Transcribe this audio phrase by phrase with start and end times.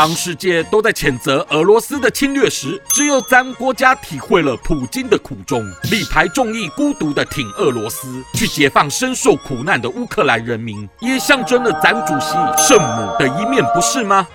[0.00, 12.32] 当世界都在谴责俄罗斯的侵略时，只有咱国家体会了普京的苦衷，力排众议，孤独的挺俄罗斯，去解放深受苦难的乌克兰人民，也象征了咱主席
[12.66, 14.26] 圣母的一面，不是吗？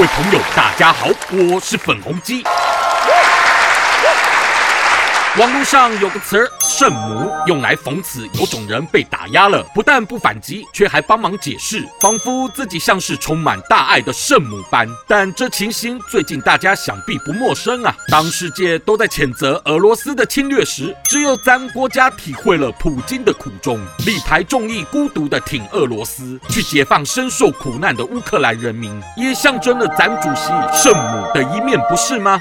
[0.00, 2.42] 各位朋友，大家好，我是粉红鸡。
[5.40, 14.86] 网络上有个词“圣母”，用来讽刺有种人被打压了，不但不反击，却还帮忙解释，仿佛自己像是充满大爱的圣母般。
[15.08, 17.96] 但这情形最近大家想必不陌生啊！
[18.10, 32.38] 当世界都在谴责俄罗斯的侵略时，只有咱国家体会了普京的苦衷，力排众议，孤独的挺俄罗斯，去解放深受苦难的乌克兰人民，也象征了咱主席圣母的一面，不是吗？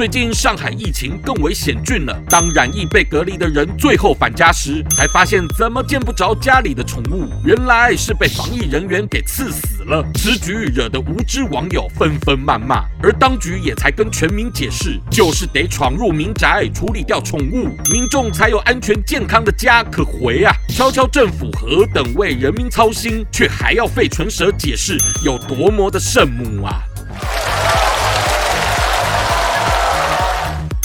[0.00, 2.22] 最近上海疫情更为险峻了。
[2.26, 10.02] 当染疫被隔离的人最后返家时，才发现怎么见不着家里的宠物，原来是被防疫人员给刺死了。
[10.14, 20.56] 此举惹得无知网友纷纷谩骂，而当局也才跟全民解释，就是得闯入民宅处理掉宠物，民众才有安全健康的家可回啊！
[20.70, 26.80] 瞧瞧政府何等为人民操心，却还要费唇舌解释有多么的圣母啊！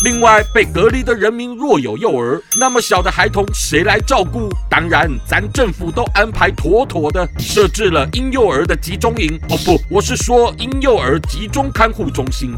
[0.06, 4.48] 另外，被隔离的人民若有幼儿，那么小的孩童谁来照顾？
[4.70, 9.36] 当然，咱政府都安排妥妥的，设置了婴幼儿的集中营。
[9.50, 12.56] 哦不，我是说婴幼儿集中看护中心。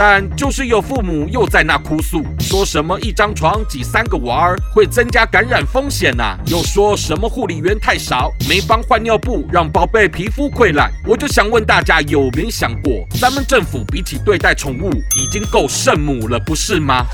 [0.00, 10.88] 但就是有父母又在那哭诉，说什么一张床挤三个娃儿会增加感染风险呐、又说什么护理员太少，没帮换尿布，让宝贝皮肤溃烂。
[11.04, 17.04] 我就想问大家，有没想过，咱们政府比起对待宠物，已经够圣母了，不是吗？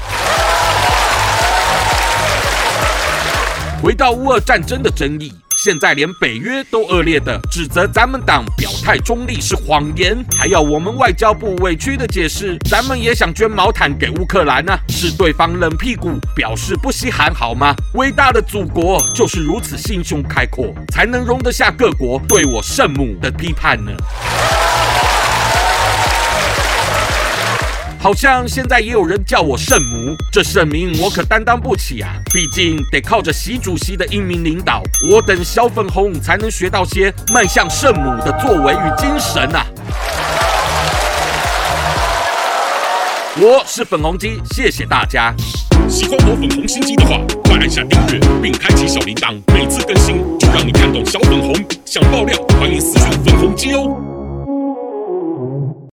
[3.83, 5.33] 回到乌俄战争的争议。
[5.65, 17.75] 现在连北约都恶劣的指责咱们党表态中立是谎言，还要我们外交部委屈的解释，咱们也想捐毛毯给乌克兰呢、是对方冷屁股表示不稀罕好吗？
[17.95, 23.91] 伟大的祖国就是如此心胸开阔，才能容得下各国对我圣母的批判呢。
[28.05, 32.11] 好像现在也有人叫我圣母，这圣名我可担当不起啊！
[32.35, 39.65] 毕竟得靠着习主席的英明领导，我等小粉红才能学到些迈向圣母的作为与精神啊！
[43.39, 45.35] 我是粉红鸡，谢谢大家。
[45.89, 50.17] 喜欢我粉红心机的话，快按下订阅并开启小铃铛，每次更新